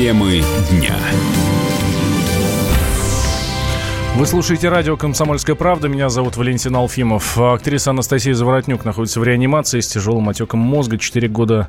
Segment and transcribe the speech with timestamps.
[0.00, 0.96] Темы дня.
[4.16, 5.88] Вы слушаете радио «Комсомольская правда».
[5.88, 7.38] Меня зовут Валентин Алфимов.
[7.38, 10.96] Актриса Анастасия Заворотнюк находится в реанимации с тяжелым отеком мозга.
[10.96, 11.68] Четыре года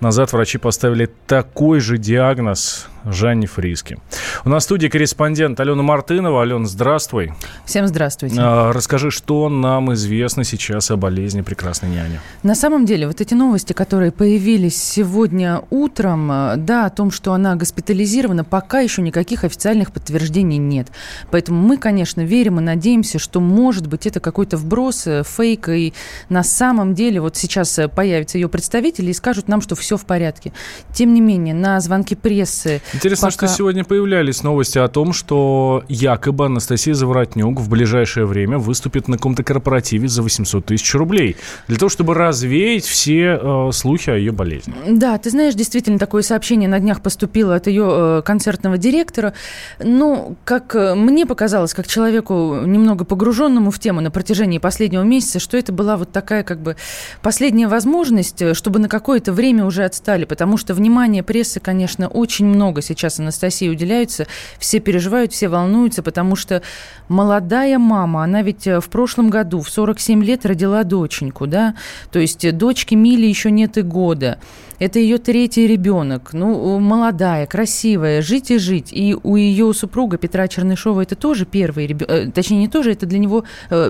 [0.00, 3.98] назад врачи поставили такой же диагноз Жанне Фриски.
[4.44, 6.42] У нас в студии корреспондент Алена Мартынова.
[6.42, 7.32] Алена, здравствуй.
[7.64, 8.36] Всем здравствуйте.
[8.38, 12.20] А, расскажи, что нам известно сейчас о болезни прекрасной няни.
[12.42, 17.32] На самом деле, вот эти новости, которые появились сегодня утром, э, да, о том, что
[17.32, 20.88] она госпитализирована, пока еще никаких официальных подтверждений нет.
[21.30, 25.94] Поэтому мы, конечно, верим и надеемся, что, может быть, это какой-то вброс, э, фейк, и
[26.28, 30.04] на самом деле вот сейчас э, появятся ее представители и скажут нам, что все в
[30.04, 30.52] порядке.
[30.94, 33.46] Тем не менее, на звонки прессы Интересно, пока...
[33.46, 39.16] что сегодня появлялись новости о том, что якобы Анастасия Заворотнюк в ближайшее время выступит на
[39.18, 41.36] каком-то корпоративе за 800 тысяч рублей
[41.68, 44.74] для того, чтобы развеять все э, слухи о ее болезни.
[44.88, 49.32] Да, ты знаешь, действительно, такое сообщение на днях поступило от ее э, концертного директора.
[49.78, 55.38] Ну, как э, мне показалось, как человеку немного погруженному в тему на протяжении последнего месяца,
[55.38, 56.74] что это была вот такая как бы
[57.22, 62.46] последняя возможность, э, чтобы на какое-то время уже отстали, потому что внимание прессы, конечно, очень
[62.46, 64.26] много много сейчас Анастасии уделяются.
[64.58, 66.62] Все переживают, все волнуются, потому что
[67.08, 71.74] молодая мама, она ведь э, в прошлом году в 47 лет родила доченьку, да,
[72.12, 74.38] то есть э, дочке Мили еще нет и года.
[74.78, 76.32] Это ее третий ребенок.
[76.32, 78.90] Ну, молодая, красивая, жить и жить.
[78.92, 82.10] И у ее супруга Петра Чернышова это тоже первый ребенок.
[82.10, 83.44] Э, точнее, не тоже, это для него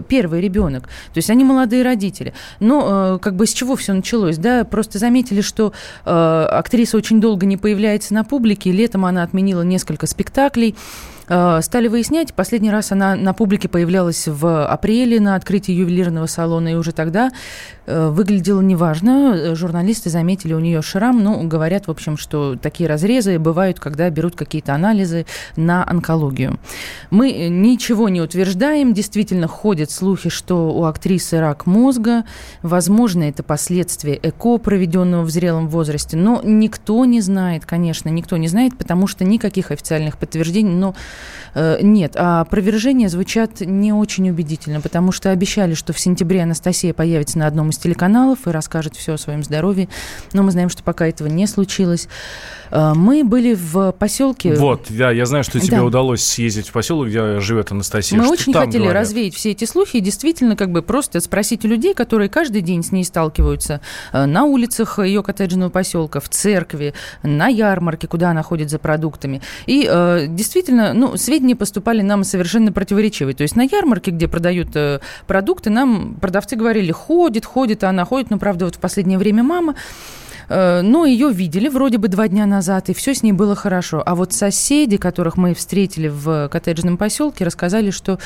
[0.09, 0.85] первый ребенок.
[0.85, 2.33] То есть они молодые родители.
[2.61, 4.39] Но как бы с чего все началось?
[4.39, 5.73] Да, просто заметили, что
[6.05, 8.71] актриса очень долго не появляется на публике.
[8.79, 10.77] Летом она отменила несколько спектаклей.
[11.29, 12.33] Э, стали выяснять.
[12.35, 17.31] Последний раз она на публике появлялась в апреле на открытии ювелирного салона, и уже тогда
[17.87, 19.55] э, выглядела неважно.
[19.55, 21.23] Журналисты заметили у нее шрам.
[21.23, 25.27] Ну, говорят, в общем, что такие разрезы бывают, когда берут какие-то анализы
[25.57, 26.59] на онкологию.
[27.11, 28.95] Мы ничего не утверждаем.
[28.95, 32.25] Действительно, ходят слухи, что у актрисы рак мозга.
[32.63, 36.17] Возможно, это последствия ЭКО, проведенного в зрелом возрасте.
[36.17, 40.75] Но никто не знает, конечно, никто не знает, потому что никаких официальных подтверждений.
[40.75, 41.18] Но Э,
[41.55, 47.39] нет, а опровержения звучат не очень убедительно, потому что обещали, что в сентябре Анастасия появится
[47.39, 49.89] на одном из телеканалов и расскажет все о своем здоровье.
[50.33, 52.09] Но мы знаем, что пока этого не случилось.
[52.71, 54.55] Э, мы были в поселке...
[54.55, 55.85] Вот, да, я знаю, что тебе да.
[55.85, 58.19] удалось съездить в поселок, где живет Анастасия.
[58.19, 59.03] Мы что очень хотели говорят?
[59.03, 62.83] развеять все эти слухи и действительно как бы просто спросить у людей, которые каждый день
[62.83, 63.81] с ней сталкиваются
[64.13, 69.41] э, на улицах ее коттеджного поселка, в церкви, на ярмарке, куда она ходит за продуктами.
[69.67, 69.89] И
[70.29, 73.35] действительно, ну, сведения сведения поступали нам совершенно противоречивые.
[73.35, 78.31] То есть на ярмарке, где продают э, продукты, нам продавцы говорили, ходит, ходит, она ходит.
[78.31, 79.77] Но, правда, вот в последнее время мама
[80.49, 84.03] э, но ее видели вроде бы два дня назад, и все с ней было хорошо.
[84.05, 88.19] А вот соседи, которых мы встретили в коттеджном поселке, рассказали, что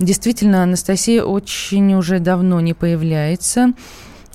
[0.00, 3.72] действительно Анастасия очень уже давно не появляется.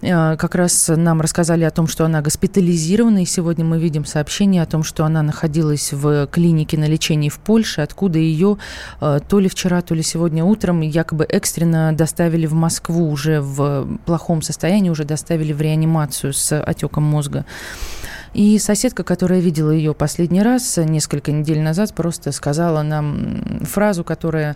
[0.04, 4.62] Э, как раз нам рассказали о том, что она госпитализирована, и сегодня мы видим сообщение
[4.62, 8.58] о том, что она находилась в клинике на лечении в Польше, откуда ее
[9.00, 13.88] э, то ли вчера, то ли сегодня утром якобы экстренно доставили в Москву уже в
[14.06, 17.46] плохом состоянии, уже доставили в реанимацию с отеком мозга.
[18.34, 24.56] И соседка, которая видела ее последний раз несколько недель назад, просто сказала нам фразу, которая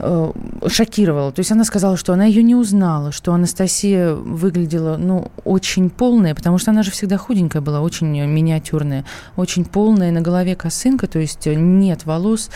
[0.00, 0.32] Э,
[0.68, 1.32] шокировала.
[1.32, 6.34] То есть она сказала, что она ее не узнала, что Анастасия выглядела, ну, очень полная,
[6.34, 9.04] потому что она же всегда худенькая была, очень миниатюрная,
[9.36, 12.50] очень полная, на голове косынка, то есть нет волос.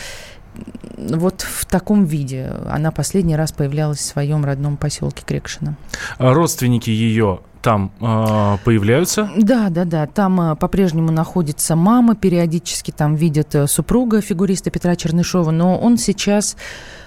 [0.97, 5.77] Вот в таком виде она последний раз появлялась в своем родном поселке Крекшина.
[6.19, 9.31] А родственники ее там э, появляются?
[9.37, 10.07] Да, да, да.
[10.07, 15.97] Там э, по-прежнему находится мама, периодически там видят э, супруга фигуриста Петра Чернышова, но он
[15.97, 16.57] сейчас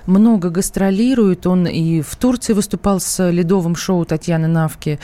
[0.06, 1.46] много гастролирует.
[1.46, 5.00] Он и в Турции выступал с ледовым шоу Татьяны Навки,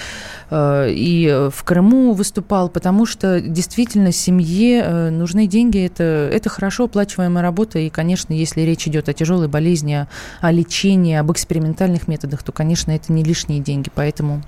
[0.50, 5.85] э, и в Крыму выступал, потому что действительно семье э, нужны деньги.
[5.85, 7.79] Это, это хорошо оплачиваемая работа.
[7.79, 10.08] И, конечно, если речь идет о тяжелой болезни,
[10.40, 13.90] о лечении, об экспериментальных методах, то, конечно, это не лишние деньги.
[13.93, 14.41] Поэтому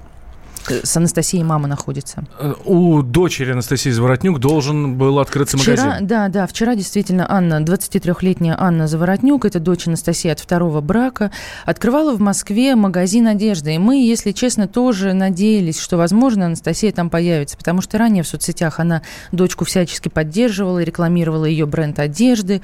[0.70, 2.24] с Анастасией мама находится.
[2.40, 6.08] Э, у дочери Анастасии Заворотнюк должен был открыться вчера, магазин.
[6.08, 11.32] Да, да, вчера действительно Анна, 23-летняя Анна Заворотнюк, это дочь Анастасии от второго брака,
[11.66, 13.76] открывала в Москве магазин одежды.
[13.76, 18.28] И мы, если честно, тоже надеялись, что, возможно, Анастасия там появится, потому что ранее в
[18.28, 19.02] соцсетях она
[19.32, 22.62] дочку всячески поддерживала, рекламировала ее бренд одежды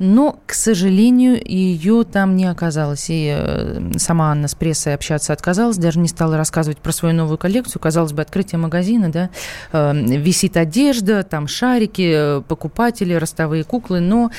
[0.00, 3.10] но, к сожалению, ее там не оказалось.
[3.10, 7.36] И э, сама Анна с прессой общаться отказалась, даже не стала рассказывать про свою новую
[7.40, 9.30] коллекцию, казалось бы, открытие магазина, да,
[9.72, 14.30] э, висит одежда, там шарики, покупатели, ростовые куклы, но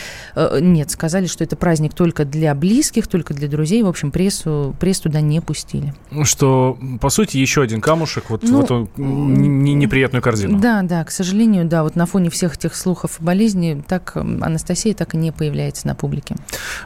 [0.59, 5.00] нет, сказали, что это праздник только для близких, только для друзей, в общем, прессу, пресс
[5.00, 5.94] туда не пустили.
[6.24, 10.59] Что, по сути, еще один камушек вот ну, в эту неприятную корзину.
[10.59, 14.94] Да, да, к сожалению, да, вот на фоне всех этих слухов о болезни, так Анастасия
[14.94, 16.36] так и не появляется на публике.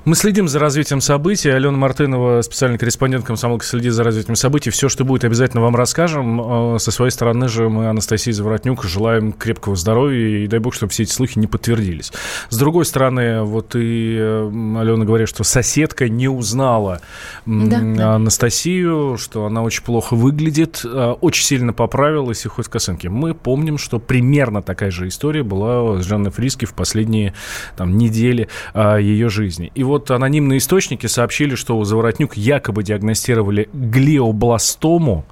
[0.05, 1.49] Мы следим за развитием событий.
[1.49, 4.69] Алена Мартынова, специальный корреспондент комсомолки, следит за развитием событий.
[4.69, 6.04] Все, что будет, обязательно вам расскажем.
[6.07, 10.91] Э, со своей стороны же мы, Анастасии Заворотнюк, желаем крепкого здоровья и дай бог, чтобы
[10.91, 12.11] все эти слухи не подтвердились.
[12.49, 14.47] С другой стороны, вот и э,
[14.79, 17.01] Алена говорит, что соседка не узнала
[17.45, 23.09] да, Анастасию, что она очень плохо выглядит, э, очень сильно поправилась и хоть в косынке.
[23.09, 27.33] Мы помним, что примерно такая же история была с Жанной Фриски в последние
[27.77, 29.71] там, недели ее жизни.
[29.75, 35.25] И вот анонимные источники сообщили, что у Заворотнюк якобы диагностировали глиобластому.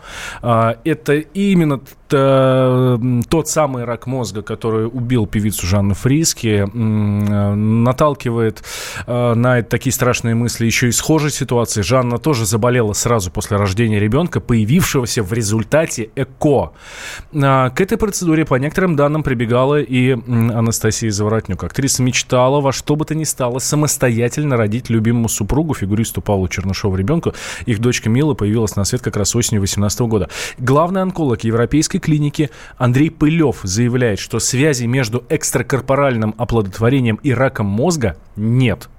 [0.63, 1.81] А, это именно
[2.13, 8.63] тот самый рак мозга, который убил певицу Жанну Фриски, наталкивает
[9.07, 11.81] а, на такие страшные мысли еще и схожей ситуации.
[11.81, 16.71] Жанна тоже заболела сразу после рождения ребенка, появившегося в результате ЭКО.
[17.33, 21.63] А, к этой процедуре, по некоторым данным, прибегала и Анастасия Заворотнюк.
[21.63, 26.95] Актриса мечтала во что бы то ни стало самостоятельно родить любимому супругу, фигуристу Павлу Чернышову
[26.95, 27.33] ребенку.
[27.65, 30.29] Их дочка Мила появилась на свет как раз осенью 2018 года.
[30.57, 38.17] Главный онколог Европейской клиники Андрей Пылев заявляет, что связи между экстракорпоральным оплодотворением и раком мозга
[38.35, 38.89] нет.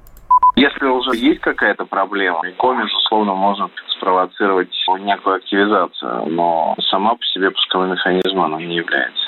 [0.56, 4.70] Если уже есть какая-то проблема, ЭКО, безусловно, может спровоцировать
[5.00, 9.24] некую активизацию, но сама по себе пусковой механизм она не является.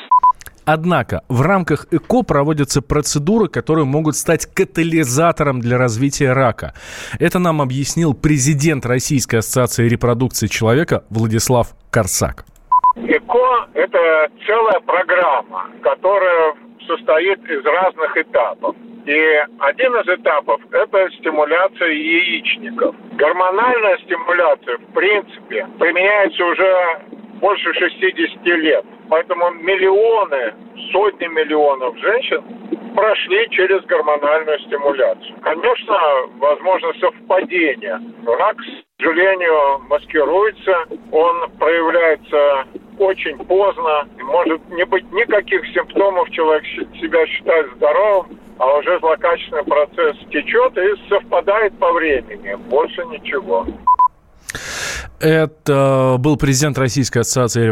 [0.64, 6.75] Однако в рамках ЭКО проводятся процедуры, которые могут стать катализатором для развития рака.
[7.20, 12.44] Это нам объяснил президент Российской ассоциации репродукции человека Владислав Корсак.
[13.36, 16.54] ЭКО– это целая программа, которая
[16.86, 18.76] состоит из разных этапов.
[19.06, 22.94] И один из этапов– это стимуляция яичников.
[23.12, 27.00] Гормональная стимуляция, в принципе, применяется уже
[27.40, 28.84] больше 60 лет.
[29.08, 30.54] Поэтому миллионы,
[30.92, 32.42] сотни миллионов женщин
[32.96, 35.36] прошли через гормональную стимуляцию.
[35.42, 35.98] Конечно,
[36.38, 38.00] возможно совпадение.
[38.26, 42.66] Рак, к сожалению, маскируется, он проявляется
[42.98, 46.64] очень поздно, может не быть никаких симптомов, человек
[47.00, 53.66] себя считает здоровым, а уже злокачественный процесс течет и совпадает по времени, больше ничего.
[55.18, 57.66] Это был президент Российской ассоциации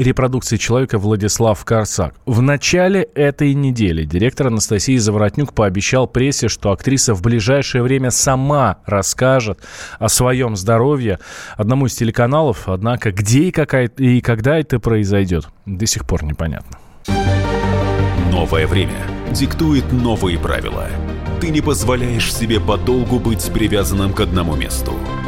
[0.00, 2.14] репродукции человека Владислав Корсак.
[2.24, 8.78] В начале этой недели директор Анастасии Заворотнюк пообещал прессе, что актриса в ближайшее время сама
[8.86, 9.58] расскажет
[9.98, 11.18] о своем здоровье
[11.56, 12.68] одному из телеканалов.
[12.68, 16.78] Однако где и, какая, и когда это произойдет, до сих пор непонятно.
[18.30, 20.86] Новое время диктует новые правила.
[21.40, 24.92] Ты не позволяешь себе подолгу быть привязанным к одному месту–